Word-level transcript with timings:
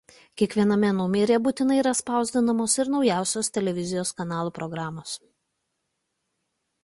Kiekviename 0.41 0.87
numeryje 0.99 1.37
būtinai 1.47 1.75
yra 1.81 1.91
spausdinamos 1.99 2.77
ir 2.83 2.89
naujausios 2.95 3.53
televizijos 3.59 4.13
kanalų 4.21 4.53
programos. 4.59 5.15